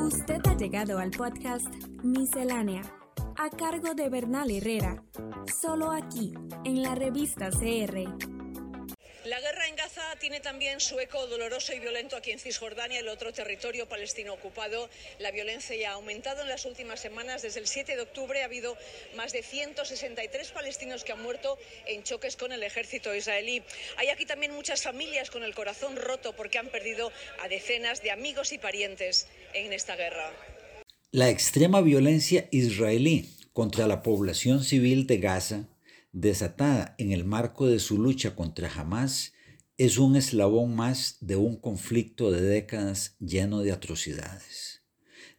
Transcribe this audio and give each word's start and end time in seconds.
Usted 0.00 0.40
ha 0.48 0.56
llegado 0.56 0.98
al 0.98 1.10
podcast 1.10 1.66
Miscelánea, 2.02 2.82
a 3.36 3.50
cargo 3.50 3.94
de 3.94 4.08
Bernal 4.08 4.50
Herrera, 4.50 5.04
solo 5.60 5.92
aquí, 5.92 6.34
en 6.64 6.82
la 6.82 6.96
revista 6.96 7.50
CR. 7.50 7.94
La 9.24 9.38
guerra 9.40 9.59
tiene 10.16 10.40
también 10.40 10.80
su 10.80 10.98
eco 10.98 11.26
doloroso 11.26 11.72
y 11.72 11.80
violento 11.80 12.16
aquí 12.16 12.30
en 12.30 12.38
Cisjordania, 12.38 13.00
el 13.00 13.08
otro 13.08 13.32
territorio 13.32 13.88
palestino 13.88 14.34
ocupado. 14.34 14.88
La 15.18 15.30
violencia 15.30 15.76
ya 15.76 15.90
ha 15.90 15.94
aumentado 15.94 16.42
en 16.42 16.48
las 16.48 16.64
últimas 16.64 17.00
semanas. 17.00 17.42
Desde 17.42 17.60
el 17.60 17.66
7 17.66 17.96
de 17.96 18.02
octubre 18.02 18.42
ha 18.42 18.46
habido 18.46 18.76
más 19.16 19.32
de 19.32 19.42
163 19.42 20.50
palestinos 20.52 21.04
que 21.04 21.12
han 21.12 21.22
muerto 21.22 21.58
en 21.86 22.02
choques 22.02 22.36
con 22.36 22.52
el 22.52 22.62
ejército 22.62 23.14
israelí. 23.14 23.62
Hay 23.96 24.08
aquí 24.08 24.26
también 24.26 24.52
muchas 24.52 24.82
familias 24.82 25.30
con 25.30 25.42
el 25.42 25.54
corazón 25.54 25.96
roto 25.96 26.34
porque 26.34 26.58
han 26.58 26.68
perdido 26.68 27.12
a 27.42 27.48
decenas 27.48 28.02
de 28.02 28.10
amigos 28.10 28.52
y 28.52 28.58
parientes 28.58 29.28
en 29.54 29.72
esta 29.72 29.96
guerra. 29.96 30.32
La 31.12 31.28
extrema 31.28 31.80
violencia 31.80 32.48
israelí 32.50 33.28
contra 33.52 33.86
la 33.86 34.02
población 34.02 34.62
civil 34.64 35.06
de 35.06 35.18
Gaza 35.18 35.68
desatada 36.12 36.94
en 36.98 37.12
el 37.12 37.24
marco 37.24 37.66
de 37.66 37.78
su 37.78 37.98
lucha 37.98 38.34
contra 38.34 38.70
Hamas, 38.72 39.32
es 39.80 39.96
un 39.96 40.14
eslabón 40.14 40.74
más 40.76 41.16
de 41.22 41.36
un 41.36 41.56
conflicto 41.56 42.30
de 42.30 42.42
décadas 42.42 43.16
lleno 43.18 43.60
de 43.62 43.72
atrocidades. 43.72 44.82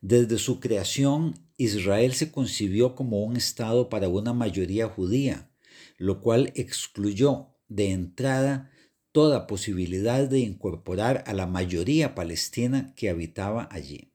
Desde 0.02 0.40
su 0.40 0.60
creación, 0.60 1.36
Israel 1.58 2.14
se 2.14 2.32
concibió 2.32 2.96
como 2.96 3.24
un 3.24 3.38
Estado 3.38 3.88
para 3.88 4.10
una 4.10 4.34
mayoría 4.34 4.88
judía, 4.88 5.52
lo 6.00 6.22
cual 6.22 6.52
excluyó 6.56 7.50
de 7.68 7.92
entrada 7.92 8.72
toda 9.12 9.46
posibilidad 9.46 10.28
de 10.28 10.40
incorporar 10.40 11.24
a 11.28 11.36
la 11.36 11.46
mayoría 11.46 12.16
palestina 12.16 12.96
que 12.96 13.12
habitaba 13.12 13.70
allí. 13.72 14.12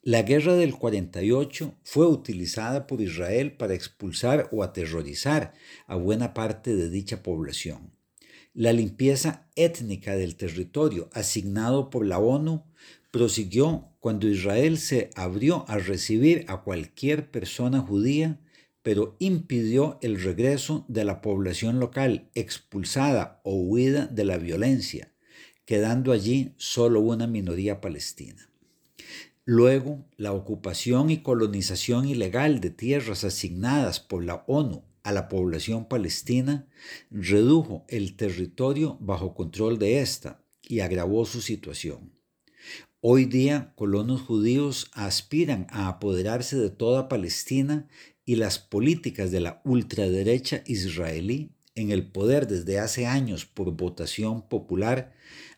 La 0.00 0.22
guerra 0.22 0.54
del 0.54 0.74
48 0.74 1.74
fue 1.84 2.06
utilizada 2.06 2.86
por 2.86 3.02
Israel 3.02 3.58
para 3.58 3.74
expulsar 3.74 4.48
o 4.52 4.62
aterrorizar 4.62 5.52
a 5.86 5.96
buena 5.96 6.32
parte 6.32 6.74
de 6.74 6.88
dicha 6.88 7.22
población. 7.22 7.99
La 8.60 8.74
limpieza 8.74 9.46
étnica 9.56 10.16
del 10.16 10.36
territorio 10.36 11.08
asignado 11.14 11.88
por 11.88 12.04
la 12.04 12.18
ONU 12.18 12.62
prosiguió 13.10 13.88
cuando 14.00 14.28
Israel 14.28 14.76
se 14.76 15.08
abrió 15.14 15.64
a 15.66 15.78
recibir 15.78 16.44
a 16.46 16.60
cualquier 16.60 17.30
persona 17.30 17.80
judía, 17.80 18.38
pero 18.82 19.16
impidió 19.18 19.98
el 20.02 20.22
regreso 20.22 20.84
de 20.88 21.06
la 21.06 21.22
población 21.22 21.80
local 21.80 22.28
expulsada 22.34 23.40
o 23.44 23.54
huida 23.54 24.06
de 24.08 24.26
la 24.26 24.36
violencia, 24.36 25.10
quedando 25.64 26.12
allí 26.12 26.52
solo 26.58 27.00
una 27.00 27.26
minoría 27.26 27.80
palestina. 27.80 28.50
Luego, 29.46 30.04
la 30.18 30.34
ocupación 30.34 31.08
y 31.08 31.22
colonización 31.22 32.06
ilegal 32.06 32.60
de 32.60 32.68
tierras 32.68 33.24
asignadas 33.24 34.00
por 34.00 34.22
la 34.22 34.44
ONU 34.46 34.84
a 35.02 35.12
la 35.12 35.28
población 35.28 35.86
palestina 35.86 36.66
redujo 37.10 37.84
el 37.88 38.16
territorio 38.16 38.96
bajo 39.00 39.34
control 39.34 39.78
de 39.78 40.00
ésta 40.00 40.42
y 40.62 40.80
agravó 40.80 41.24
su 41.24 41.40
situación. 41.40 42.12
Hoy 43.00 43.24
día, 43.24 43.72
colonos 43.76 44.20
judíos 44.20 44.90
aspiran 44.92 45.66
a 45.70 45.88
apoderarse 45.88 46.58
de 46.58 46.70
toda 46.70 47.08
Palestina 47.08 47.88
y 48.26 48.36
las 48.36 48.58
políticas 48.58 49.30
de 49.30 49.40
la 49.40 49.62
ultraderecha 49.64 50.62
israelí 50.66 51.50
en 51.74 51.90
el 51.90 52.06
poder 52.10 52.46
desde 52.46 52.78
hace 52.78 53.06
años 53.06 53.46
por 53.46 53.70
votación 53.72 54.46
popular 54.48 55.14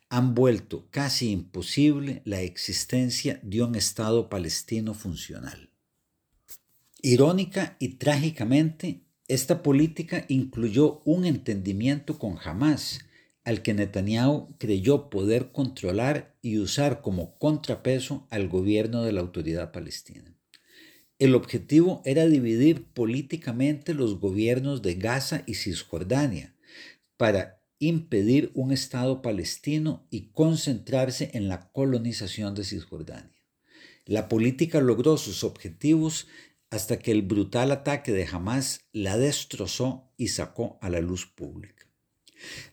han 0.08 0.34
vuelto 0.34 0.86
casi 0.90 1.30
imposible 1.30 2.22
la 2.24 2.42
existencia 2.42 3.40
de 3.42 3.62
un 3.62 3.74
Estado 3.74 4.28
palestino 4.28 4.94
funcional. 4.94 5.70
Irónica 7.00 7.76
y 7.80 7.94
trágicamente, 7.94 9.01
esta 9.34 9.62
política 9.62 10.26
incluyó 10.28 11.00
un 11.06 11.24
entendimiento 11.24 12.18
con 12.18 12.36
Hamas, 12.44 13.00
al 13.44 13.62
que 13.62 13.72
Netanyahu 13.72 14.54
creyó 14.58 15.08
poder 15.08 15.52
controlar 15.52 16.36
y 16.42 16.58
usar 16.58 17.00
como 17.00 17.38
contrapeso 17.38 18.26
al 18.28 18.48
gobierno 18.48 19.02
de 19.04 19.12
la 19.12 19.22
autoridad 19.22 19.72
palestina. 19.72 20.36
El 21.18 21.34
objetivo 21.34 22.02
era 22.04 22.26
dividir 22.26 22.84
políticamente 22.84 23.94
los 23.94 24.20
gobiernos 24.20 24.82
de 24.82 24.96
Gaza 24.96 25.44
y 25.46 25.54
Cisjordania 25.54 26.54
para 27.16 27.62
impedir 27.78 28.50
un 28.54 28.70
Estado 28.70 29.22
palestino 29.22 30.06
y 30.10 30.30
concentrarse 30.32 31.30
en 31.32 31.48
la 31.48 31.70
colonización 31.72 32.54
de 32.54 32.64
Cisjordania. 32.64 33.32
La 34.04 34.28
política 34.28 34.80
logró 34.80 35.16
sus 35.16 35.42
objetivos 35.42 36.26
hasta 36.72 36.98
que 36.98 37.10
el 37.12 37.20
brutal 37.20 37.70
ataque 37.70 38.12
de 38.12 38.26
Hamas 38.26 38.88
la 38.92 39.18
destrozó 39.18 40.10
y 40.16 40.28
sacó 40.28 40.78
a 40.80 40.88
la 40.88 41.00
luz 41.00 41.26
pública. 41.26 41.86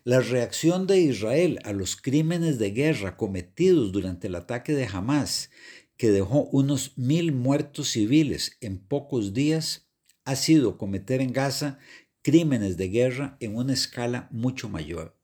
La 0.05 0.21
reacción 0.21 0.87
de 0.87 1.01
Israel 1.01 1.59
a 1.65 1.73
los 1.73 1.97
crímenes 1.97 2.57
de 2.59 2.71
guerra 2.71 3.17
cometidos 3.17 3.91
durante 3.91 4.27
el 4.27 4.35
ataque 4.35 4.73
de 4.73 4.85
Hamas, 4.85 5.49
que 5.97 6.11
dejó 6.11 6.43
unos 6.45 6.97
mil 6.97 7.33
muertos 7.33 7.89
civiles 7.89 8.55
en 8.61 8.77
pocos 8.77 9.33
días, 9.33 9.89
ha 10.23 10.37
sido 10.37 10.77
cometer 10.77 11.19
en 11.19 11.33
Gaza 11.33 11.77
crímenes 12.21 12.77
de 12.77 12.87
guerra 12.87 13.35
en 13.41 13.57
una 13.57 13.73
escala 13.73 14.29
mucho 14.31 14.69
mayor. 14.69 15.19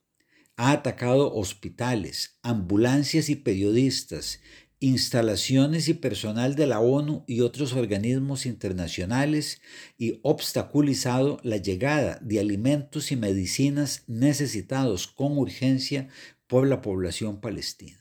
Ha 0.57 0.71
atacado 0.73 1.33
hospitales, 1.33 2.39
ambulancias 2.41 3.29
y 3.29 3.37
periodistas, 3.37 4.41
instalaciones 4.79 5.87
y 5.87 5.93
personal 5.93 6.55
de 6.55 6.67
la 6.67 6.79
ONU 6.79 7.23
y 7.27 7.41
otros 7.41 7.73
organismos 7.73 8.45
internacionales 8.45 9.61
y 9.97 10.19
obstaculizado 10.21 11.39
la 11.43 11.57
llegada 11.57 12.19
de 12.21 12.39
alimentos 12.39 13.11
y 13.11 13.15
medicinas 13.15 14.03
necesitados 14.07 15.07
con 15.07 15.37
urgencia 15.37 16.09
por 16.47 16.67
la 16.67 16.81
población 16.81 17.41
palestina. 17.41 17.99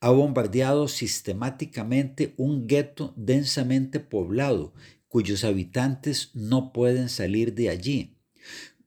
Ha 0.00 0.10
bombardeado 0.10 0.88
sistemáticamente 0.88 2.34
un 2.36 2.66
gueto 2.66 3.14
densamente 3.16 4.00
poblado 4.00 4.74
cuyos 5.08 5.44
habitantes 5.44 6.30
no 6.34 6.72
pueden 6.72 7.08
salir 7.08 7.54
de 7.54 7.70
allí, 7.70 8.18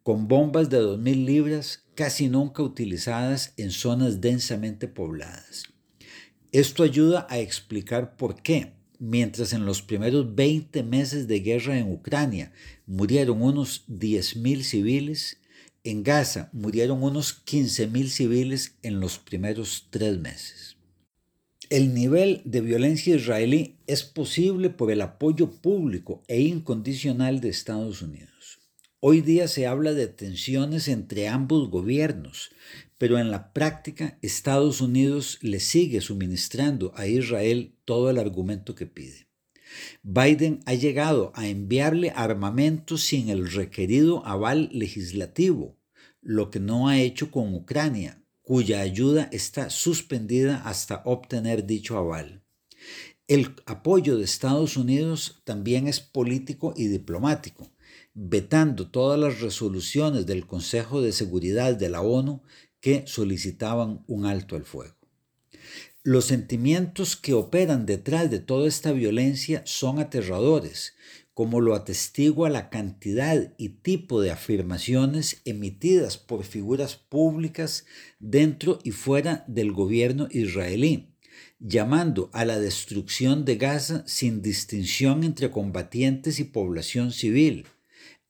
con 0.04 0.28
bombas 0.28 0.70
de 0.70 0.80
2.000 0.80 1.26
libras 1.26 1.86
casi 1.96 2.30
nunca 2.30 2.62
utilizadas 2.62 3.54
en 3.58 3.72
zonas 3.72 4.22
densamente 4.22 4.88
pobladas. 4.88 5.64
Esto 6.52 6.82
ayuda 6.82 7.28
a 7.30 7.38
explicar 7.38 8.18
por 8.18 8.42
qué, 8.42 8.74
mientras 8.98 9.54
en 9.54 9.66
los 9.66 9.84
primeros 9.84 10.34
20 10.34 10.82
meses 10.82 11.28
de 11.28 11.42
guerra 11.42 11.78
en 11.78 11.92
Ucrania 11.92 12.52
murieron 12.88 13.44
unos 13.44 13.86
10.000 13.88 14.64
civiles, 14.64 15.38
en 15.84 16.04
Gaza 16.04 16.50
murieron 16.52 17.04
unos 17.04 17.46
15.000 17.46 18.08
civiles 18.08 18.78
en 18.82 19.00
los 19.00 19.20
primeros 19.20 19.88
tres 19.92 20.18
meses. 20.18 20.78
El 21.70 21.94
nivel 21.94 22.42
de 22.46 22.62
violencia 22.62 23.16
israelí 23.16 23.78
es 23.86 24.04
posible 24.04 24.72
por 24.72 24.92
el 24.92 25.02
apoyo 25.02 25.52
público 25.52 26.24
e 26.28 26.42
incondicional 26.42 27.42
de 27.42 27.50
Estados 27.50 28.02
Unidos. 28.02 28.58
Hoy 29.02 29.22
día 29.22 29.48
se 29.48 29.68
habla 29.68 29.94
de 29.94 30.08
tensiones 30.08 30.88
entre 30.88 31.28
ambos 31.28 31.70
gobiernos, 31.70 32.50
pero 33.00 33.18
en 33.18 33.32
la 33.32 33.54
práctica 33.54 34.20
Estados 34.22 34.82
Unidos 34.82 35.40
le 35.42 35.60
sigue 35.62 36.02
suministrando 36.02 36.92
a 36.96 37.08
Israel 37.08 37.74
todo 37.86 38.10
el 38.12 38.20
argumento 38.20 38.76
que 38.76 38.86
pide. 38.86 39.28
Biden 40.04 40.60
ha 40.66 40.74
llegado 40.74 41.32
a 41.34 41.48
enviarle 41.48 42.12
armamento 42.14 42.98
sin 42.98 43.30
el 43.30 43.50
requerido 43.52 44.26
aval 44.26 44.70
legislativo, 44.74 45.78
lo 46.22 46.52
que 46.52 46.60
no 46.60 46.90
ha 46.90 47.00
hecho 47.00 47.32
con 47.32 47.56
Ucrania, 47.56 48.22
cuya 48.42 48.82
ayuda 48.82 49.30
está 49.32 49.70
suspendida 49.70 50.62
hasta 50.66 51.02
obtener 51.06 51.66
dicho 51.66 51.98
aval. 51.98 52.44
El 53.28 53.56
apoyo 53.66 54.18
de 54.18 54.26
Estados 54.26 54.76
Unidos 54.76 55.42
también 55.46 55.88
es 55.88 56.02
político 56.02 56.74
y 56.76 56.88
diplomático, 56.88 57.72
vetando 58.14 58.90
todas 58.90 59.20
las 59.20 59.40
resoluciones 59.40 60.26
del 60.26 60.48
Consejo 60.48 61.02
de 61.02 61.14
Seguridad 61.14 61.76
de 61.76 61.90
la 61.90 62.02
ONU 62.02 62.42
que 62.82 63.04
solicitaban 63.08 64.04
un 64.08 64.26
alto 64.26 64.56
al 64.56 64.66
fuego. 64.66 64.96
Los 66.04 66.26
sentimientos 66.26 67.16
que 67.16 67.34
operan 67.34 67.86
detrás 67.86 68.32
de 68.32 68.40
toda 68.40 68.68
esta 68.68 68.92
violencia 68.94 69.62
son 69.66 70.00
aterradores 70.00 70.94
como 71.40 71.62
lo 71.62 71.74
atestigua 71.74 72.50
la 72.50 72.70
cantidad 72.70 73.54
y 73.58 73.70
tipo 73.70 74.20
de 74.20 74.30
afirmaciones 74.30 75.42
emitidas 75.46 76.18
por 76.18 76.44
figuras 76.44 76.98
públicas 76.98 77.86
dentro 78.20 78.80
y 78.84 78.92
fuera 78.92 79.46
del 79.48 79.72
gobierno 79.72 80.28
israelí, 80.32 81.16
llamando 81.60 82.30
a 82.34 82.44
la 82.44 82.60
destrucción 82.60 83.46
de 83.46 83.56
Gaza 83.56 84.04
sin 84.06 84.42
distinción 84.42 85.24
entre 85.24 85.50
combatientes 85.50 86.42
y 86.42 86.44
población 86.44 87.14
civil, 87.14 87.68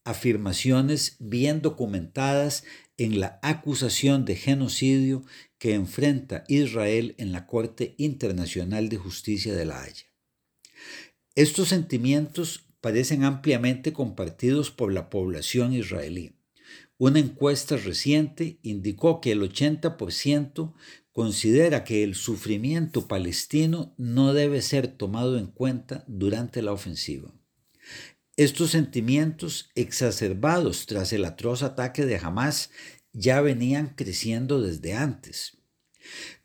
afirmaciones 0.03 1.15
bien 1.17 1.63
documentadas 1.63 2.63
en 2.99 3.19
la 3.19 3.39
acusación 3.41 4.25
de 4.25 4.35
genocidio 4.35 5.23
que 5.57 5.73
enfrenta 5.73 6.43
Israel 6.49 7.15
en 7.17 7.31
la 7.31 7.47
Corte 7.47 7.95
Internacional 7.97 8.89
de 8.89 8.97
Justicia 8.97 9.55
de 9.55 9.65
La 9.65 9.81
Haya. 9.81 10.05
Estos 11.33 11.69
sentimientos 11.69 12.65
parecen 12.81 13.23
ampliamente 13.23 13.93
compartidos 13.93 14.69
por 14.69 14.91
la 14.91 15.09
población 15.09 15.71
israelí. 15.73 16.35
Una 16.97 17.19
encuesta 17.19 17.77
reciente 17.77 18.59
indicó 18.61 19.21
que 19.21 19.31
el 19.31 19.41
80% 19.41 20.73
considera 21.13 21.85
que 21.85 22.03
el 22.03 22.15
sufrimiento 22.15 23.07
palestino 23.07 23.93
no 23.97 24.33
debe 24.33 24.61
ser 24.61 24.87
tomado 24.87 25.37
en 25.37 25.47
cuenta 25.47 26.03
durante 26.07 26.61
la 26.61 26.73
ofensiva. 26.73 27.38
Estos 28.39 28.71
sentimientos, 28.71 29.69
exacerbados 29.75 30.85
tras 30.85 31.11
el 31.11 31.25
atroz 31.25 31.61
ataque 31.61 32.05
de 32.05 32.15
Hamas, 32.15 32.69
ya 33.11 33.41
venían 33.41 33.89
creciendo 33.97 34.61
desde 34.61 34.93
antes. 34.93 35.57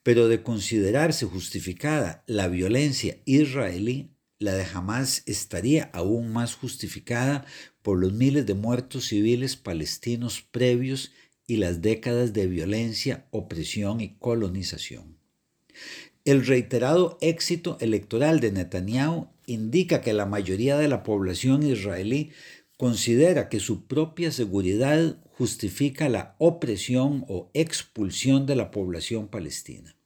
Pero 0.02 0.26
de 0.26 0.42
considerarse 0.42 1.24
justificada 1.24 2.24
la 2.26 2.48
violencia 2.48 3.22
israelí, 3.26 4.10
la 4.40 4.54
de 4.54 4.64
Hamas 4.64 5.22
estaría 5.26 5.84
aún 5.92 6.32
más 6.32 6.56
justificada 6.56 7.46
por 7.80 8.00
los 8.00 8.12
miles 8.12 8.44
de 8.44 8.54
muertos 8.54 9.04
civiles 9.04 9.54
palestinos 9.54 10.40
previos 10.50 11.12
y 11.46 11.58
las 11.58 11.80
décadas 11.80 12.32
de 12.32 12.48
violencia, 12.48 13.28
opresión 13.30 14.00
y 14.00 14.16
colonización. 14.16 15.16
El 16.24 16.46
reiterado 16.46 17.18
éxito 17.20 17.76
electoral 17.80 18.40
de 18.40 18.50
Netanyahu 18.50 19.28
indica 19.46 20.00
que 20.00 20.14
la 20.14 20.24
mayoría 20.24 20.78
de 20.78 20.88
la 20.88 21.02
población 21.02 21.62
israelí 21.62 22.30
considera 22.78 23.50
que 23.50 23.60
su 23.60 23.86
propia 23.86 24.32
seguridad 24.32 25.18
justifica 25.36 26.08
la 26.08 26.34
opresión 26.38 27.26
o 27.28 27.50
expulsión 27.52 28.46
de 28.46 28.56
la 28.56 28.70
población 28.70 29.28
palestina. 29.28 29.96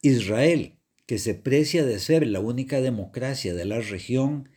Israel, 0.00 0.78
que 1.04 1.18
se 1.18 1.34
precia 1.34 1.84
de 1.84 1.98
ser 1.98 2.26
la 2.26 2.40
única 2.40 2.80
democracia 2.80 3.52
de 3.52 3.66
la 3.66 3.80
región, 3.80 4.48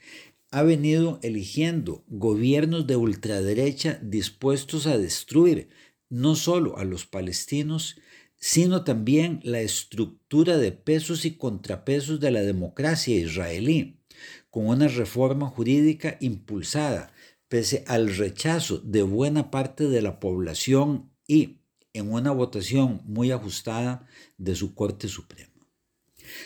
ha 0.50 0.64
venido 0.64 1.20
eligiendo 1.24 2.06
gobiernos 2.08 2.88
de 2.88 2.96
ultraderecha 2.96 4.00
dispuestos 4.02 4.88
a 4.88 4.98
destruir 4.98 5.68
no 6.10 6.36
solo 6.36 6.78
a 6.78 6.86
los 6.86 7.06
palestinos, 7.06 7.98
sino 8.46 8.84
también 8.84 9.40
la 9.44 9.62
estructura 9.62 10.58
de 10.58 10.74
pesos 10.74 11.24
y 11.24 11.38
contrapesos 11.38 12.20
de 12.20 12.30
la 12.30 12.42
democracia 12.42 13.16
israelí, 13.16 14.02
con 14.50 14.68
una 14.68 14.90
reforma 14.90 15.48
jurídica 15.48 16.18
impulsada 16.20 17.14
pese 17.48 17.86
al 17.88 18.14
rechazo 18.14 18.80
de 18.80 19.02
buena 19.02 19.50
parte 19.50 19.88
de 19.88 20.02
la 20.02 20.20
población 20.20 21.10
y 21.26 21.60
en 21.94 22.12
una 22.12 22.32
votación 22.32 23.02
muy 23.06 23.32
ajustada 23.32 24.06
de 24.38 24.56
su 24.56 24.76
Corte 24.76 25.08
Suprema. 25.08 25.66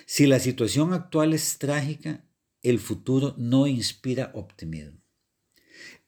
Si 0.06 0.28
la 0.28 0.40
situación 0.40 0.94
actual 0.94 1.34
es 1.34 1.58
trágica, 1.58 2.24
el 2.62 2.78
futuro 2.78 3.34
no 3.40 3.66
inspira 3.66 4.30
optimismo. 4.36 5.02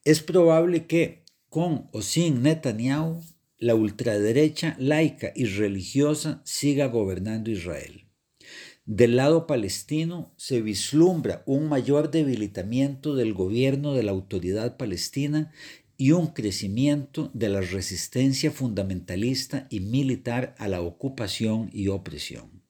Es 0.03 0.21
probable 0.21 0.85
que, 0.85 1.25
con 1.49 1.89
o 1.93 2.03
sin 2.03 2.43
Netanyahu, 2.43 3.23
la 3.59 3.75
ultraderecha 3.75 4.75
laica 4.79 5.31
y 5.35 5.45
religiosa 5.45 6.41
siga 6.45 6.87
gobernando 6.87 7.51
Israel. 7.51 8.05
Del 8.85 9.17
lado 9.17 9.45
palestino 9.45 10.33
se 10.37 10.61
vislumbra 10.61 11.43
un 11.45 11.67
mayor 11.67 12.09
debilitamiento 12.09 13.15
del 13.15 13.33
gobierno 13.33 13.93
de 13.93 14.03
la 14.03 14.11
autoridad 14.11 14.77
palestina 14.77 15.51
y 15.97 16.11
un 16.11 16.27
crecimiento 16.27 17.29
de 17.33 17.49
la 17.49 17.61
resistencia 17.61 18.49
fundamentalista 18.49 19.67
y 19.69 19.81
militar 19.81 20.55
a 20.57 20.69
la 20.69 20.81
ocupación 20.81 21.69
y 21.73 21.89
opresión. 21.89 22.63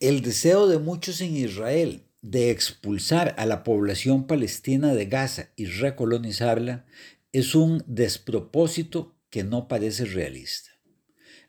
El 0.00 0.22
deseo 0.22 0.66
de 0.66 0.78
muchos 0.78 1.20
en 1.20 1.36
Israel 1.36 2.02
de 2.22 2.50
expulsar 2.50 3.34
a 3.36 3.44
la 3.44 3.62
población 3.62 4.26
palestina 4.26 4.94
de 4.94 5.04
Gaza 5.04 5.50
y 5.56 5.66
recolonizarla 5.66 6.86
es 7.32 7.54
un 7.54 7.84
despropósito 7.86 9.14
que 9.34 9.42
no 9.42 9.66
parece 9.66 10.04
realista. 10.04 10.70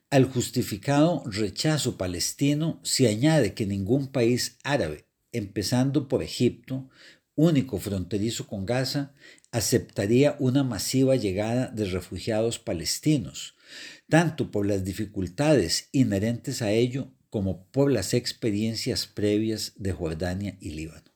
Al 0.10 0.26
justificado 0.26 1.22
rechazo 1.28 2.00
palestino 2.00 2.80
se 2.82 3.08
añade 3.08 3.54
que 3.54 3.68
ningún 3.68 4.08
país 4.08 4.58
árabe, 4.64 5.06
empezando 5.32 6.08
por 6.08 6.24
Egipto, 6.24 6.90
único 7.36 7.78
fronterizo 7.78 8.48
con 8.48 8.66
Gaza, 8.66 9.14
aceptaría 9.52 10.36
una 10.40 10.64
masiva 10.64 11.16
llegada 11.16 11.68
de 11.68 11.86
refugiados 11.86 12.58
palestinos, 12.58 13.54
tanto 14.10 14.50
por 14.50 14.66
las 14.66 14.84
dificultades 14.84 15.90
inherentes 15.92 16.64
a 16.64 16.72
ello 16.72 17.14
como 17.30 17.68
por 17.68 17.92
las 17.92 18.16
experiencias 18.16 19.06
previas 19.06 19.74
de 19.76 19.92
Jordania 19.92 20.58
y 20.60 20.72
Líbano. 20.72 21.12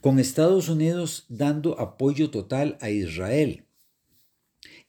Con 0.00 0.20
Estados 0.20 0.68
Unidos 0.68 1.26
dando 1.28 1.80
apoyo 1.80 2.30
total 2.30 2.78
a 2.80 2.90
Israel 2.90 3.66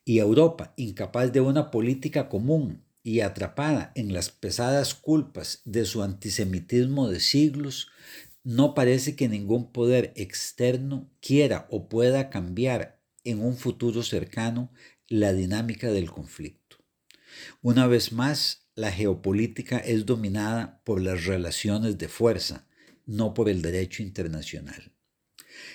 y 0.06 0.20
Europa, 0.20 0.74
incapaz 0.76 1.32
de 1.32 1.42
una 1.42 1.72
política 1.72 2.30
común 2.30 2.84
y 3.04 3.22
atrapada 3.22 3.92
en 3.96 4.14
las 4.14 4.30
pesadas 4.30 4.94
culpas 4.94 5.62
de 5.66 5.86
su 5.86 6.04
antisemitismo 6.04 7.10
de 7.10 7.20
siglos, 7.20 7.90
no 8.44 8.74
parece 8.74 9.16
que 9.16 9.30
ningún 9.30 9.72
poder 9.72 10.14
externo 10.16 11.10
quiera 11.22 11.68
o 11.70 11.88
pueda 11.88 12.30
cambiar 12.30 13.02
en 13.24 13.40
un 13.40 13.56
futuro 13.56 14.04
cercano 14.04 14.72
la 15.08 15.34
dinámica 15.34 15.92
del 15.92 16.12
conflicto. 16.12 16.78
Una 17.62 17.88
vez 17.88 18.12
más, 18.12 18.68
la 18.76 18.92
geopolítica 18.92 19.78
es 19.78 20.06
dominada 20.06 20.82
por 20.84 21.02
las 21.02 21.26
relaciones 21.26 21.98
de 21.98 22.08
fuerza, 22.10 22.68
no 23.06 23.34
por 23.34 23.50
el 23.50 23.62
derecho 23.62 24.04
internacional. 24.04 24.92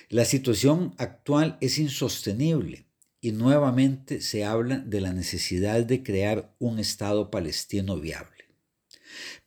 La 0.09 0.25
situación 0.25 0.93
actual 0.97 1.57
es 1.61 1.77
insostenible 1.79 2.88
y 3.21 3.31
nuevamente 3.31 4.21
se 4.21 4.45
habla 4.45 4.79
de 4.79 5.01
la 5.01 5.13
necesidad 5.13 5.83
de 5.83 6.03
crear 6.03 6.55
un 6.59 6.79
Estado 6.79 7.29
palestino 7.31 7.99
viable. 7.99 8.45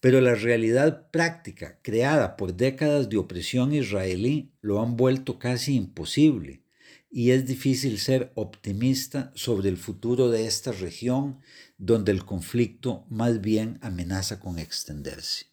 Pero 0.01 0.21
la 0.21 0.35
realidad 0.35 1.11
práctica 1.11 1.79
creada 1.83 2.37
por 2.37 2.55
décadas 2.55 3.09
de 3.09 3.17
opresión 3.17 3.73
israelí 3.73 4.53
lo 4.61 4.83
han 4.83 4.97
vuelto 4.97 5.39
casi 5.39 5.77
imposible 5.77 6.63
y 7.11 7.31
es 7.31 7.47
difícil 7.47 7.99
ser 7.99 8.33
optimista 8.35 9.33
sobre 9.35 9.69
el 9.69 9.77
futuro 9.77 10.31
de 10.31 10.47
esta 10.47 10.73
región 10.73 11.41
donde 11.79 12.11
el 12.11 12.25
conflicto 12.25 13.05
más 13.11 13.41
bien 13.41 13.79
amenaza 13.83 14.41
con 14.41 14.59
extenderse. 14.59 15.52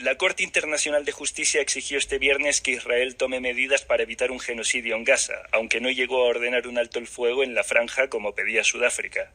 La 0.00 0.16
Corte 0.16 0.42
Internacional 0.42 1.06
de 1.06 1.12
Justicia 1.12 1.62
exigió 1.62 1.96
este 1.96 2.18
viernes 2.18 2.60
que 2.60 2.72
Israel 2.72 3.16
tome 3.16 3.40
medidas 3.40 3.82
para 3.82 4.02
evitar 4.02 4.30
un 4.30 4.40
genocidio 4.40 4.94
en 4.94 5.04
Gaza, 5.04 5.34
aunque 5.52 5.80
no 5.80 5.90
llegó 5.90 6.22
a 6.22 6.28
ordenar 6.28 6.68
un 6.68 6.76
alto 6.76 6.98
el 6.98 7.06
fuego 7.06 7.42
en 7.42 7.54
la 7.54 7.64
franja 7.64 8.08
como 8.08 8.34
pedía 8.34 8.62
Sudáfrica. 8.62 9.32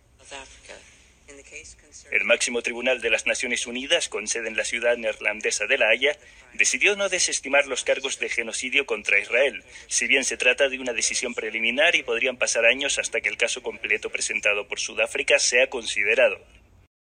El 2.11 2.25
máximo 2.25 2.61
tribunal 2.61 3.01
de 3.01 3.09
las 3.09 3.25
Naciones 3.25 3.65
Unidas, 3.65 4.07
con 4.07 4.27
sede 4.27 4.49
en 4.49 4.55
la 4.55 4.63
ciudad 4.63 4.97
neerlandesa 4.97 5.65
de 5.65 5.79
La 5.79 5.89
Haya, 5.89 6.15
decidió 6.53 6.95
no 6.95 7.09
desestimar 7.09 7.65
los 7.65 7.83
cargos 7.83 8.19
de 8.19 8.29
genocidio 8.29 8.85
contra 8.85 9.19
Israel, 9.19 9.63
si 9.87 10.05
bien 10.05 10.23
se 10.23 10.37
trata 10.37 10.69
de 10.69 10.77
una 10.77 10.93
decisión 10.93 11.33
preliminar 11.33 11.95
y 11.95 12.03
podrían 12.03 12.37
pasar 12.37 12.65
años 12.65 12.99
hasta 12.99 13.19
que 13.19 13.29
el 13.29 13.37
caso 13.37 13.63
completo 13.63 14.11
presentado 14.11 14.67
por 14.67 14.79
Sudáfrica 14.79 15.39
sea 15.39 15.67
considerado. 15.67 16.39